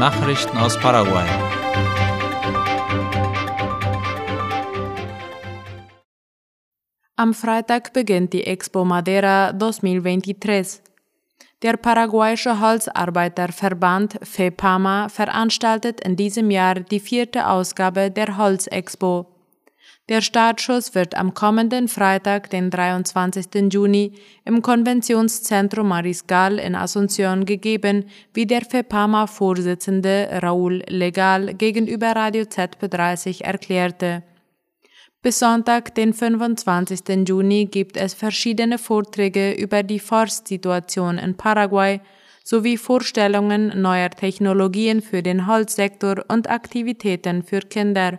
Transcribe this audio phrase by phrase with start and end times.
[0.00, 1.28] Nachrichten aus Paraguay.
[7.16, 10.80] Am Freitag beginnt die Expo Madeira 2023.
[11.60, 19.29] Der paraguayische Holzarbeiterverband FEPAMA veranstaltet in diesem Jahr die vierte Ausgabe der Holzexpo.
[20.10, 23.72] Der Startschuss wird am kommenden Freitag, den 23.
[23.72, 24.14] Juni,
[24.44, 34.24] im Konventionszentrum Mariscal in Asunción gegeben, wie der FEPAMA-Vorsitzende Raúl Legal gegenüber Radio ZP30 erklärte.
[35.22, 37.28] Bis Sonntag, den 25.
[37.28, 42.00] Juni, gibt es verschiedene Vorträge über die Forstsituation in Paraguay
[42.42, 48.18] sowie Vorstellungen neuer Technologien für den Holzsektor und Aktivitäten für Kinder.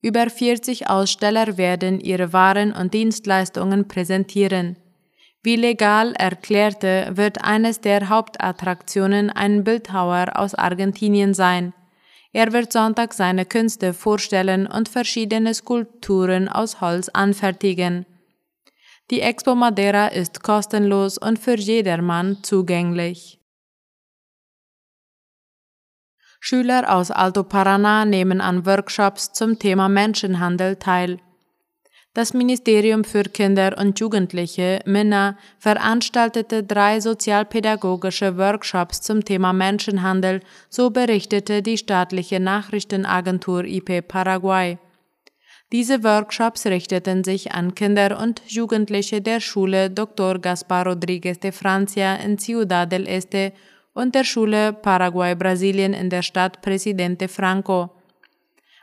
[0.00, 4.76] Über 40 Aussteller werden ihre Waren und Dienstleistungen präsentieren.
[5.42, 11.72] Wie legal erklärte, wird eines der Hauptattraktionen ein Bildhauer aus Argentinien sein.
[12.32, 18.04] Er wird Sonntag seine Künste vorstellen und verschiedene Skulpturen aus Holz anfertigen.
[19.10, 23.37] Die Expo Madeira ist kostenlos und für jedermann zugänglich.
[26.40, 31.18] Schüler aus Alto Paraná nehmen an Workshops zum Thema Menschenhandel teil.
[32.14, 40.90] Das Ministerium für Kinder und Jugendliche, MINA, veranstaltete drei sozialpädagogische Workshops zum Thema Menschenhandel, so
[40.90, 44.78] berichtete die staatliche Nachrichtenagentur IP Paraguay.
[45.70, 50.38] Diese Workshops richteten sich an Kinder und Jugendliche der Schule Dr.
[50.38, 53.52] Gaspar Rodriguez de Francia in Ciudad del Este
[53.98, 57.90] und der Schule Paraguay Brasilien in der Stadt Presidente Franco.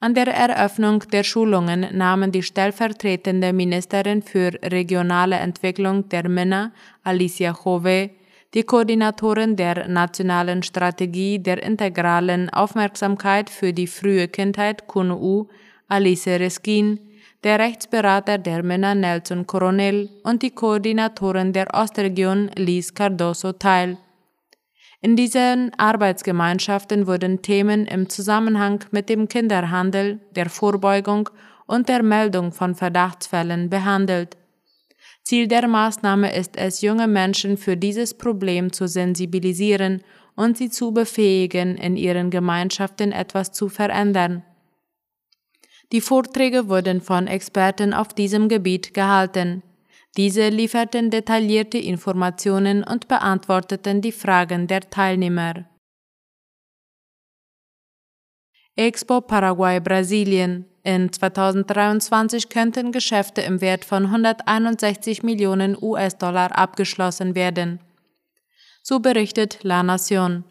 [0.00, 6.72] An der Eröffnung der Schulungen nahmen die stellvertretende Ministerin für regionale Entwicklung der Männer,
[7.04, 8.10] Alicia Jove,
[8.52, 15.48] die Koordinatorin der nationalen Strategie der integralen Aufmerksamkeit für die frühe Kindheit KUNU,
[15.88, 17.00] Alice Reskin,
[17.44, 23.96] der Rechtsberater der Männer Nelson Coronel und die Koordinatorin der Ostregion Liz Cardoso teil.
[25.00, 31.30] In diesen Arbeitsgemeinschaften wurden Themen im Zusammenhang mit dem Kinderhandel, der Vorbeugung
[31.66, 34.36] und der Meldung von Verdachtsfällen behandelt.
[35.22, 40.02] Ziel der Maßnahme ist es, junge Menschen für dieses Problem zu sensibilisieren
[40.34, 44.42] und sie zu befähigen, in ihren Gemeinschaften etwas zu verändern.
[45.92, 49.62] Die Vorträge wurden von Experten auf diesem Gebiet gehalten.
[50.16, 55.68] Diese lieferten detaillierte Informationen und beantworteten die Fragen der Teilnehmer.
[58.74, 67.80] Expo Paraguay Brasilien in 2023 könnten Geschäfte im Wert von 161 Millionen US-Dollar abgeschlossen werden.
[68.82, 70.44] So berichtet La Nación.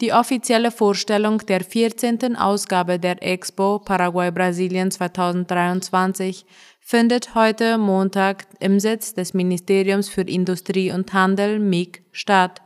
[0.00, 2.36] Die offizielle Vorstellung der 14.
[2.36, 6.46] Ausgabe der Expo Paraguay Brasilien 2023
[6.88, 12.62] findet heute Montag im Sitz des Ministeriums für Industrie und Handel MIG statt.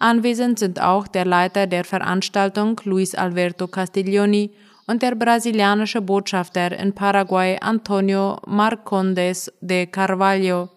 [0.00, 4.50] Anwesend sind auch der Leiter der Veranstaltung Luis Alberto Castiglioni
[4.88, 10.70] und der brasilianische Botschafter in Paraguay Antonio Marcondes de Carvalho.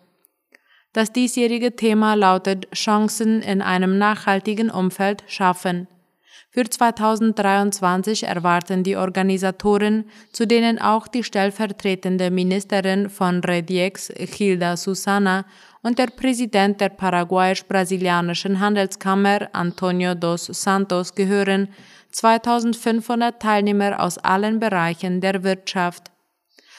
[0.93, 5.87] Das diesjährige Thema lautet Chancen in einem nachhaltigen Umfeld schaffen.
[6.55, 15.43] Für 2023 erwarten die Organisatoren, zu denen auch die stellvertretende Ministerin von Rediex, Hilda Susana,
[15.81, 21.67] und der Präsident der paraguayisch-brasilianischen Handelskammer, Antonio dos Santos, gehören,
[22.11, 26.14] 2500 Teilnehmer aus allen Bereichen der Wirtschaft.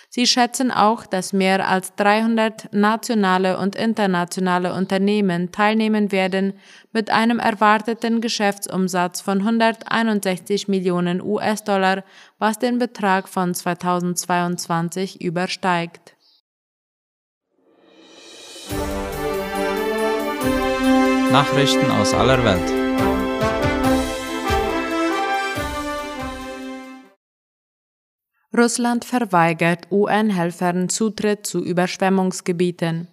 [0.09, 6.55] Sie schätzen auch, dass mehr als 300 nationale und internationale Unternehmen teilnehmen werden
[6.93, 12.05] mit einem erwarteten Geschäftsumsatz von 161 Millionen US-Dollar,
[12.39, 16.17] was den Betrag von 2022 übersteigt.
[21.31, 22.86] Nachrichten aus aller Welt.
[28.57, 33.09] Russland verweigert UN-Helfern Zutritt zu Überschwemmungsgebieten.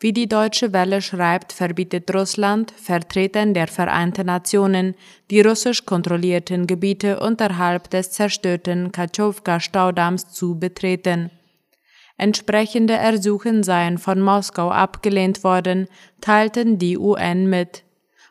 [0.00, 4.94] Wie die Deutsche Welle schreibt, verbietet Russland Vertretern der Vereinten Nationen,
[5.30, 11.30] die russisch kontrollierten Gebiete unterhalb des zerstörten Katschowka-Staudamms zu betreten.
[12.16, 15.86] Entsprechende Ersuchen seien von Moskau abgelehnt worden,
[16.20, 17.84] teilten die UN mit.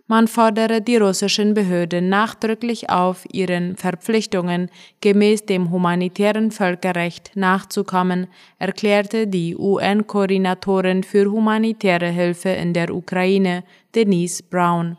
[0.10, 4.72] Man fordere die russischen Behörden nachdrücklich auf, ihren Verpflichtungen
[5.02, 8.28] gemäß dem humanitären Völkerrecht nachzukommen,
[8.58, 13.66] erklärte die UN-Koordinatorin für humanitäre Hilfe in der Ukraine,
[13.96, 14.96] Denise Brown.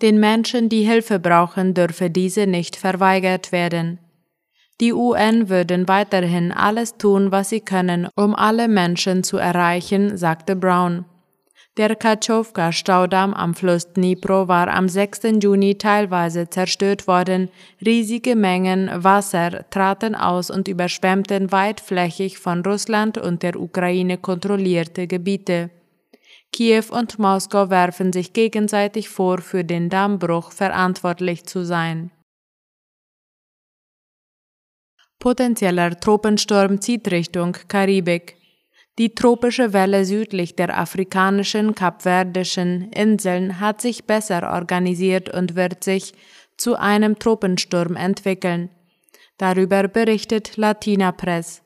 [0.00, 3.98] Den Menschen, die Hilfe brauchen, dürfe diese nicht verweigert werden.
[4.80, 10.56] Die UN würden weiterhin alles tun, was sie können, um alle Menschen zu erreichen, sagte
[10.56, 11.04] Brown.
[11.76, 15.42] Der Katschowka-Staudamm am Fluss Dnipro war am 6.
[15.42, 17.50] Juni teilweise zerstört worden.
[17.84, 25.68] Riesige Mengen Wasser traten aus und überschwemmten weitflächig von Russland und der Ukraine kontrollierte Gebiete.
[26.50, 32.10] Kiew und Moskau werfen sich gegenseitig vor, für den Dammbruch verantwortlich zu sein.
[35.18, 38.35] Potenzieller Tropensturm zieht Richtung Karibik.
[38.98, 46.14] Die tropische Welle südlich der afrikanischen kapverdischen Inseln hat sich besser organisiert und wird sich
[46.56, 48.70] zu einem Tropensturm entwickeln.
[49.36, 51.62] Darüber berichtet Latina Press.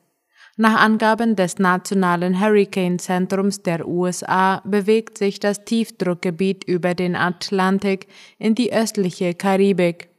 [0.56, 8.08] Nach Angaben des Nationalen Hurricane Zentrums der USA bewegt sich das Tiefdruckgebiet über den Atlantik
[8.38, 10.09] in die östliche Karibik.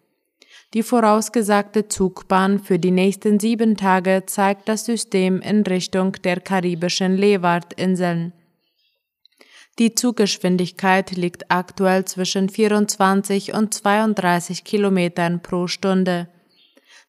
[0.74, 7.18] Die vorausgesagte Zugbahn für die nächsten sieben Tage zeigt das System in Richtung der karibischen
[7.18, 8.32] Leeward-Inseln.
[9.80, 16.30] Die Zuggeschwindigkeit liegt aktuell zwischen 24 und 32 Kilometern pro Stunde.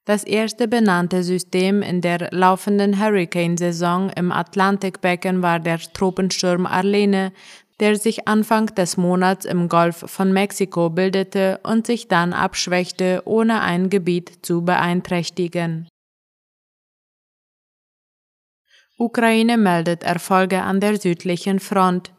[0.04, 7.32] Das erste benannte System in der laufenden Hurricane-Saison im Atlantikbecken war der Tropensturm Arlene,
[7.82, 13.60] der sich Anfang des Monats im Golf von Mexiko bildete und sich dann abschwächte, ohne
[13.60, 15.88] ein Gebiet zu beeinträchtigen.
[18.96, 22.12] Ukraine meldet Erfolge an der südlichen Front.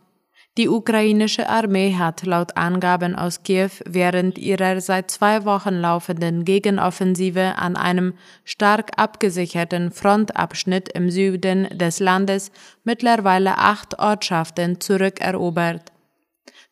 [0.56, 7.56] Die ukrainische Armee hat laut Angaben aus Kiew während ihrer seit zwei Wochen laufenden Gegenoffensive
[7.58, 8.14] an einem
[8.46, 12.52] stark abgesicherten Frontabschnitt im Süden des Landes
[12.84, 15.93] mittlerweile acht Ortschaften zurückerobert.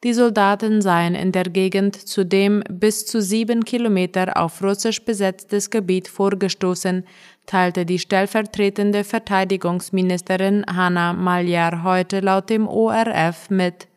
[0.03, 6.07] Die Soldaten seien in der Gegend zudem bis zu sieben Kilometer auf russisch besetztes Gebiet
[6.07, 7.05] vorgestoßen,
[7.45, 13.87] teilte die stellvertretende Verteidigungsministerin Hanna Maljar heute laut dem ORF mit.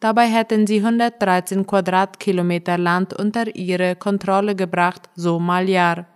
[0.00, 6.06] Dabei hätten sie 113 Quadratkilometer Land unter ihre Kontrolle gebracht, so Maljar.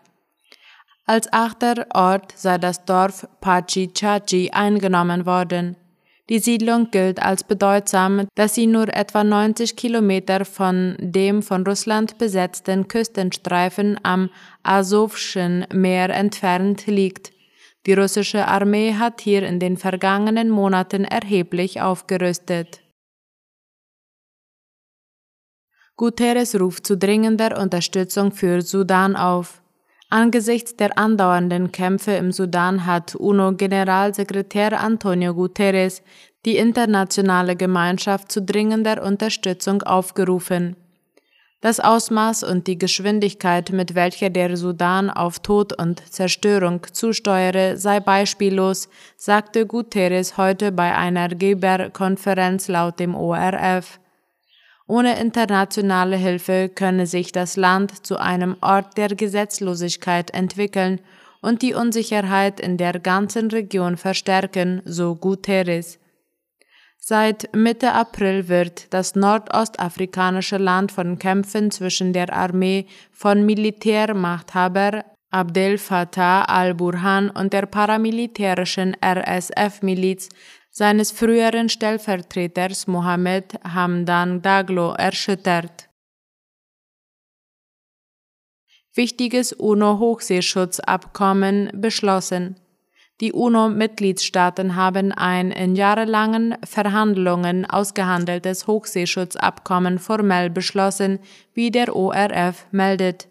[1.04, 5.76] Als achter Ort sei das Dorf Pachichachi eingenommen worden.
[6.30, 12.18] Die Siedlung gilt als bedeutsam, dass sie nur etwa 90 Kilometer von dem von Russland
[12.18, 14.30] besetzten Küstenstreifen am
[14.62, 17.32] Asowschen Meer entfernt liegt.
[17.84, 22.80] Die russische Armee hat hier in den vergangenen Monaten erheblich aufgerüstet.
[25.96, 29.60] Guterres ruft zu dringender Unterstützung für Sudan auf.
[30.12, 36.02] Angesichts der andauernden Kämpfe im Sudan hat UNO-Generalsekretär Antonio Guterres
[36.44, 40.74] die internationale Gemeinschaft zu dringender Unterstützung aufgerufen.
[41.60, 48.00] Das Ausmaß und die Geschwindigkeit, mit welcher der Sudan auf Tod und Zerstörung zusteuere, sei
[48.00, 54.00] beispiellos, sagte Guterres heute bei einer Geberkonferenz laut dem ORF.
[54.90, 61.00] Ohne internationale Hilfe könne sich das Land zu einem Ort der Gesetzlosigkeit entwickeln
[61.40, 66.00] und die Unsicherheit in der ganzen Region verstärken, so Guterres.
[66.98, 75.78] Seit Mitte April wird das nordostafrikanische Land von Kämpfen zwischen der Armee von Militärmachthaber Abdel
[75.78, 80.30] Fattah al-Burhan und der paramilitärischen RSF-Miliz
[80.70, 85.90] seines früheren Stellvertreters Mohammed Hamdan Daglo erschüttert.
[88.94, 92.56] Wichtiges UNO-Hochseeschutzabkommen beschlossen.
[93.20, 101.18] Die UNO-Mitgliedstaaten haben ein in jahrelangen Verhandlungen ausgehandeltes Hochseeschutzabkommen formell beschlossen,
[101.52, 103.28] wie der ORF meldet.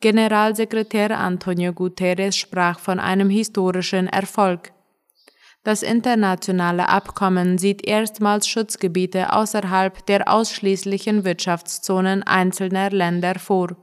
[0.00, 4.72] Generalsekretär Antonio Guterres sprach von einem historischen Erfolg.
[5.64, 13.76] Das internationale Abkommen sieht erstmals Schutzgebiete außerhalb der ausschließlichen Wirtschaftszonen einzelner Länder vor.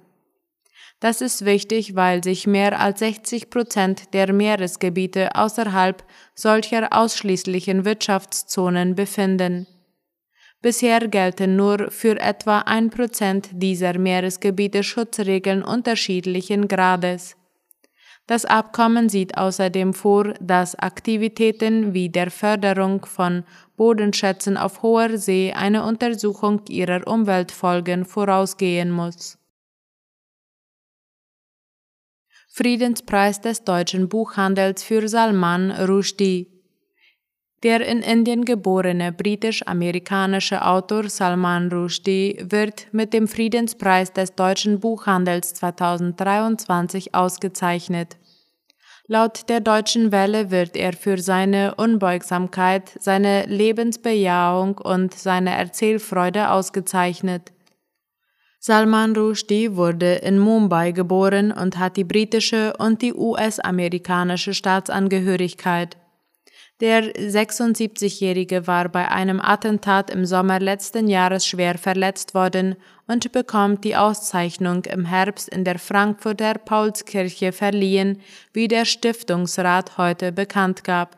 [0.99, 6.03] Das ist wichtig, weil sich mehr als 60 Prozent der Meeresgebiete außerhalb
[6.35, 9.65] solcher ausschließlichen Wirtschaftszonen befinden.
[10.61, 17.37] Bisher gelten nur für etwa ein Prozent dieser Meeresgebiete Schutzregeln unterschiedlichen Grades.
[18.29, 23.43] Das Abkommen sieht außerdem vor, dass Aktivitäten wie der Förderung von
[23.75, 29.39] Bodenschätzen auf hoher See eine Untersuchung ihrer Umweltfolgen vorausgehen muss.
[32.49, 36.58] Friedenspreis des deutschen Buchhandels für Salman Rushdie
[37.63, 45.55] Der in Indien geborene britisch-amerikanische Autor Salman Rushdie wird mit dem Friedenspreis des deutschen Buchhandels
[45.55, 48.15] 2023 ausgezeichnet.
[49.07, 57.51] Laut der Deutschen Welle wird er für seine Unbeugsamkeit, seine Lebensbejahung und seine Erzählfreude ausgezeichnet.
[58.59, 65.97] Salman Rushdie wurde in Mumbai geboren und hat die britische und die US-amerikanische Staatsangehörigkeit.
[66.81, 73.83] Der 76-Jährige war bei einem Attentat im Sommer letzten Jahres schwer verletzt worden und bekommt
[73.83, 78.21] die Auszeichnung im Herbst in der Frankfurter Paulskirche verliehen,
[78.53, 81.17] wie der Stiftungsrat heute bekannt gab.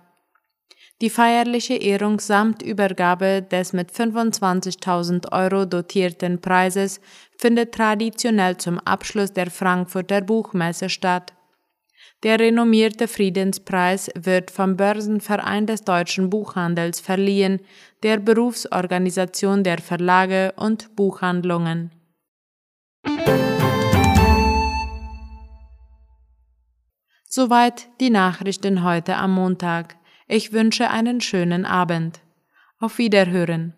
[0.99, 7.01] Die feierliche Ehrung samt Übergabe des mit 25.000 Euro dotierten Preises
[7.37, 11.33] findet traditionell zum Abschluss der Frankfurter Buchmesse statt.
[12.23, 17.61] Der renommierte Friedenspreis wird vom Börsenverein des deutschen Buchhandels verliehen,
[18.03, 21.91] der Berufsorganisation der Verlage und Buchhandlungen.
[27.27, 29.95] Soweit die Nachrichten heute am Montag.
[30.27, 32.19] Ich wünsche einen schönen Abend.
[32.77, 33.73] Auf Wiederhören.